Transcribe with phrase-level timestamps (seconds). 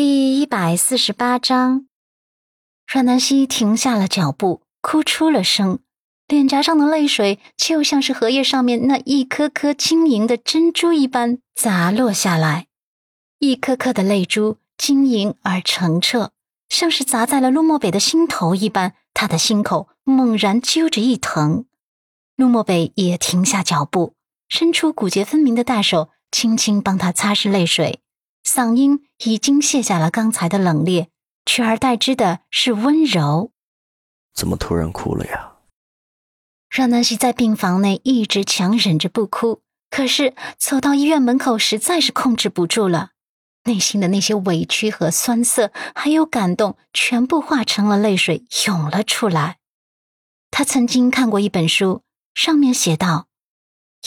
[0.00, 1.88] 第一百四十八章，
[2.86, 5.80] 阮南希停下了脚步，哭出了声，
[6.28, 12.68] 脸颊上的泪水就像是荷叶上面那一颗颗晶莹的珍珠一般砸落下来，
[13.40, 16.30] 一颗颗的泪珠晶莹而澄澈，
[16.68, 21.64] 像是砸在了陆漠北的心头一般，他的心口猛然揪着一疼。
[22.36, 24.14] 陆漠北也停下脚步，
[24.48, 27.98] 伸出骨节分明的大手，轻轻帮他擦拭泪水。
[28.48, 31.08] 嗓音已经卸下了刚才的冷冽，
[31.44, 33.52] 取而代之的是温柔。
[34.32, 35.56] 怎么突然哭了呀？
[36.70, 43.10] 阮南希在病房内一直强忍着不哭，可是走到医院门口，实在是控制不住了。
[43.64, 49.58] 内心的那些委屈和酸涩，还有感动，全部化成了泪水涌了出来。
[50.50, 52.00] 他曾经看过一本书，
[52.32, 53.26] 上面写道：“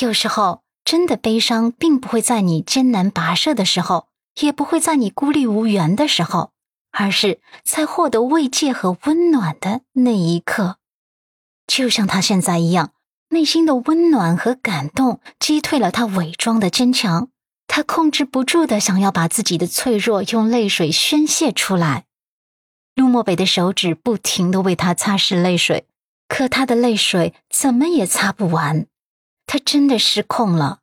[0.00, 4.08] 有时候，真的悲伤，并不会在你艰难跋涉的时候。”
[4.40, 6.52] 也不会在你孤立无援的时候，
[6.92, 10.76] 而是在获得慰藉和温暖的那一刻，
[11.66, 12.92] 就像他现在一样，
[13.30, 17.28] 内心的温暖和感动击退了他伪装的坚强。
[17.66, 22.06] 他控制不住的想要把自己的脆弱用泪水宣泄出来。
[22.96, 25.86] 陆漠北的手指不停的为他擦拭泪水，
[26.26, 28.86] 可他的泪水怎么也擦不完，
[29.46, 30.79] 他真的失控了。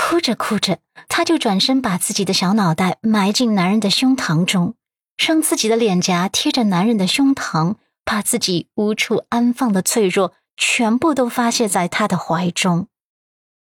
[0.00, 4.76] 哭着哭着，他就转身把自己的小脑袋埋进男人的胸膛中，
[5.18, 12.86] 让自己的脸颊贴着男人的胸膛，把自己无处安放的脆弱全部都发泄在他的怀中。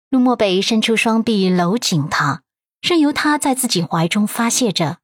[0.09, 2.41] 陆漠北伸出双臂搂紧他，
[2.81, 4.97] 任由他在自己怀中发泄着，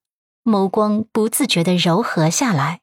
[0.44, 2.82] 眸光不自觉的柔和下来。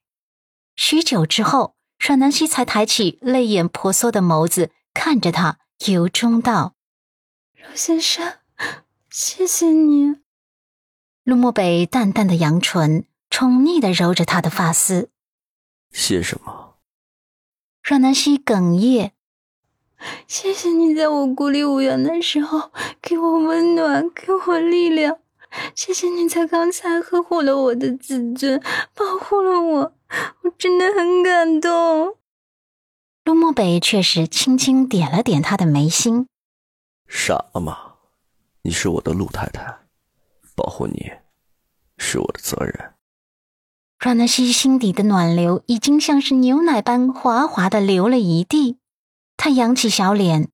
[0.77, 6.77] 许久之后，阮南希才抬起泪眼婆娑的眸子看着他，由衷道。
[7.61, 8.35] 陆先生，
[9.11, 10.17] 谢谢你。
[11.25, 15.11] 陆漠北淡淡的扬唇，宠溺的揉着他的发丝。
[15.93, 16.77] 谢什么？
[17.83, 19.13] 阮南希哽咽。
[20.29, 22.71] 谢谢你在我孤立无援的时候
[23.03, 25.19] 给我温暖，给我力量。
[25.75, 28.63] 谢谢你在刚才呵护了我的自尊，
[28.95, 29.95] 保护了我，
[30.43, 32.17] 我真的很感动。
[33.25, 36.29] 陆漠北却是轻轻点了点他的眉心。
[37.09, 37.95] 傻了吗？
[38.63, 39.79] 你是我的陆太太，
[40.55, 41.11] 保护你
[41.97, 42.93] 是我的责任。
[43.99, 48.77] 阮南希心底的暖流已经像是牛奶般滑滑的流了一地，
[49.37, 50.51] 她扬起小脸。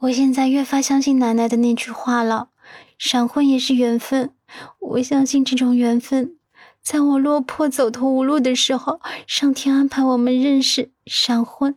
[0.00, 2.50] 我现在越发相信奶奶的那句话了，
[2.96, 4.32] 闪婚也是缘分。
[4.78, 6.38] 我相信这种缘分，
[6.80, 11.74] 在我落魄走投无路的时候，上天安排我们认识闪婚。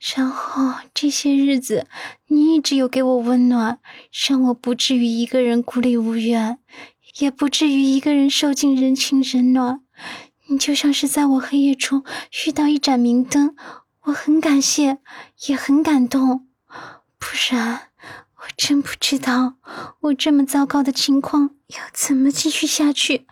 [0.00, 1.86] 然后这些日子，
[2.28, 3.78] 你一直有给我温暖，
[4.28, 6.58] 让我不至于一个人孤立无援，
[7.18, 9.82] 也不至于一个人受尽人情冷暖。
[10.48, 12.02] 你就像是在我黑夜中
[12.46, 13.54] 遇到一盏明灯，
[14.04, 14.98] 我很感谢，
[15.46, 16.48] 也很感动。
[17.18, 17.90] 不然，
[18.36, 19.56] 我真不知道
[20.00, 23.26] 我这么糟糕的情况要怎么继续下去。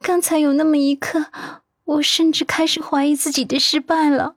[0.00, 1.26] 刚才有那么一刻，
[1.84, 4.36] 我甚至开始怀疑自己的失败了。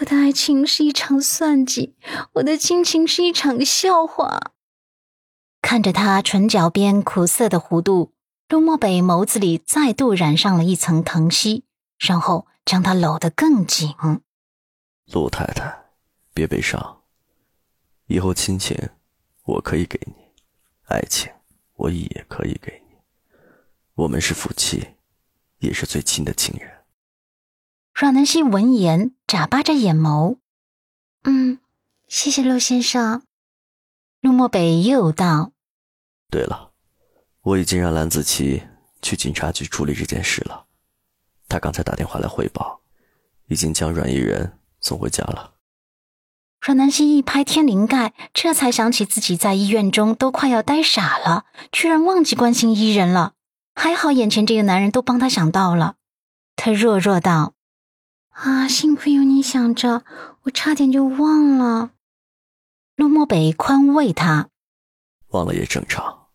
[0.00, 1.94] 我的爱情是一场算计，
[2.32, 4.52] 我的亲情是一场笑话。
[5.60, 8.14] 看着他唇角边苦涩的弧度，
[8.48, 11.64] 陆漠北眸子里再度染上了一层疼惜，
[11.98, 13.94] 然后将他搂得更紧。
[15.12, 15.90] 陆太太，
[16.32, 17.02] 别悲伤，
[18.06, 18.74] 以后亲情
[19.44, 20.14] 我可以给你，
[20.86, 21.30] 爱情
[21.74, 22.96] 我也可以给你，
[23.96, 24.94] 我们是夫妻，
[25.58, 26.70] 也是最亲的亲人。
[27.92, 30.38] 阮南希闻言，眨巴着眼眸，
[31.22, 31.60] 嗯，
[32.08, 33.22] 谢谢陆先生。
[34.20, 35.52] 陆漠北又道
[36.28, 36.72] ：“对了，
[37.42, 38.64] 我已经让蓝子琪
[39.00, 40.66] 去警察局处理这件事了。
[41.48, 42.80] 他刚才打电话来汇报，
[43.46, 45.54] 已经将阮伊人送回家了。”
[46.60, 53.34] 阮南希一拍天灵盖，这才想起自己在医院中都快要呆傻了，居然忘记关心伊人了。
[53.76, 55.94] 还好眼前这个男人都帮他想到了。
[56.56, 57.54] 他弱弱道。
[58.30, 58.66] 啊！
[58.68, 60.04] 幸亏有你想着，
[60.42, 61.90] 我差点就忘了。
[62.96, 64.48] 陆漠北宽慰他
[65.28, 66.28] ：“忘了也正常，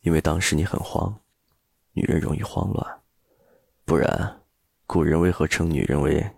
[0.00, 1.20] 因为当时你很慌，
[1.92, 3.00] 女人容易慌乱，
[3.84, 4.42] 不然
[4.86, 6.30] 古人为何称女人为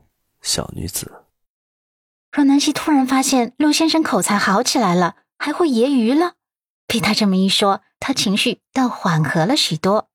[0.43, 1.25] 小女子？”
[2.33, 6.35] 阮南希突然发现陆先生口才好起来了，还会揶揄了。
[6.87, 10.09] 被他这么一说，他情绪倒缓和了许多。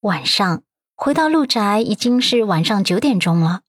[0.00, 0.62] 晚上
[0.94, 3.62] 回到陆宅，已经是晚上九点钟了。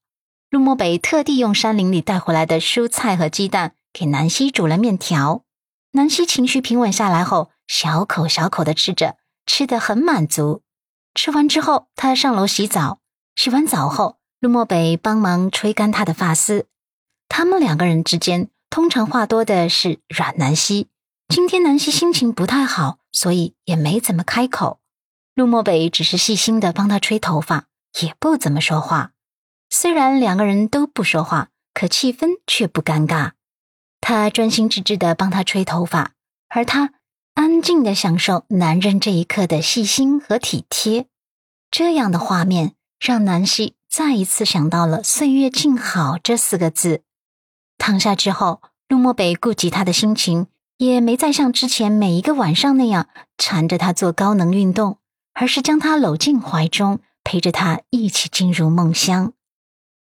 [0.50, 5.44] 陆漠北特地用山林里带回来的蔬菜和鸡蛋给南希煮了面条。
[5.92, 10.62] 南希情绪平稳下来后，小口小口的吃着，吃得很满足。
[11.14, 13.00] 吃完之后，他上楼洗澡。
[13.36, 16.66] 洗完澡后，陆漠北帮忙吹干他的发丝。
[17.28, 20.88] 他们两个人之间通常话多的是阮南希。
[21.28, 24.80] 今天南希心情不太好，所以也没怎么开口。
[25.34, 27.66] 陆漠北只是细心的帮他吹头发，
[28.00, 29.12] 也不怎么说话。
[29.70, 33.32] 虽然两个人都不说话，可气氛却不尴尬。
[34.00, 36.12] 他专心致志的帮他吹头发，
[36.48, 36.92] 而他
[37.34, 41.06] 安静的享受男人这一刻的细心和体贴。
[41.70, 47.02] 这样的画面让南希再一次想到了“岁月静好”这四个字。
[47.76, 50.46] 躺下之后，陆漠北顾及他的心情，
[50.78, 54.98] 也没再像之前每一个晚上那样缠着他做高能运动，
[55.34, 59.34] 而是将他搂进怀中，陪着他一起进入梦乡。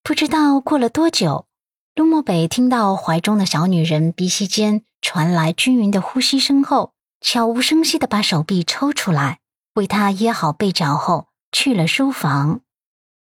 [0.07, 1.49] 不知道过了多久，
[1.97, 9.41] 陆漠北听到怀中的小女人鼻息间传来均匀的呼吸声后，悄无声息的把手臂抽出来，
[9.75, 12.61] 为她掖好被角后，去了书房。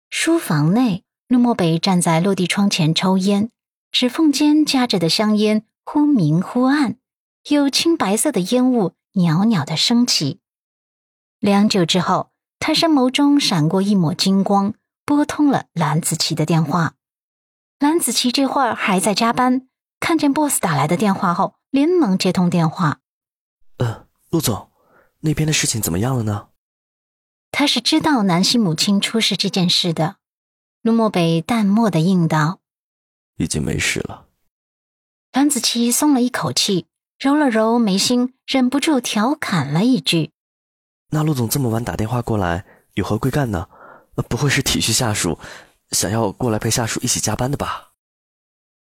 [0.10, 3.50] 书房内，陆漠北站在落地窗前抽烟。
[3.90, 6.98] 指缝间夹着的香烟忽明忽暗，
[7.48, 10.42] 有青白色的烟雾袅袅的升起。
[11.40, 14.74] 良久之后，他深眸中闪过一抹金光，
[15.06, 16.96] 拨通了蓝子琪的电话。
[17.80, 19.68] 蓝子琪这会儿还在加班，
[20.00, 23.00] 看见 boss 打来的电话后，连忙接通电话。
[23.78, 24.72] 呃，陆总，
[25.20, 26.48] 那边的事情怎么样了呢？
[27.52, 30.16] 他是知道南希母亲出事这件事的。
[30.82, 32.60] 陆漠北淡漠的应道。
[33.38, 34.28] 已经没事了。
[35.32, 36.88] 蓝子琪松了一口气，
[37.20, 40.32] 揉了揉眉心，忍不住调侃了一句
[41.12, 43.68] ：“那陆总这么晚打电话过来，有何贵干呢？
[44.16, 45.40] 不会是体恤下属，
[45.92, 47.90] 想要过来陪下属一起加班的吧？”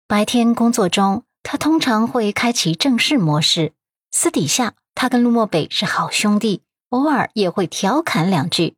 [0.06, 3.73] 白天工作中，他通常会开启正式模式；
[4.12, 8.75] 私底下，他跟陆漠北是好兄弟，偶尔也会调侃两句。